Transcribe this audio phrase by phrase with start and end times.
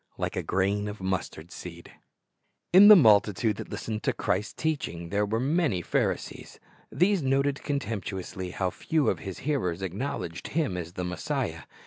[0.17, 1.91] ''Like a Grain of Mustard Seed"
[2.73, 6.59] TN the multitude that hstened to Christ's teaching there' were many Pharisees.
[6.91, 11.65] These noted contemptuously how few of His hearers acknowledged Him as the Messiah.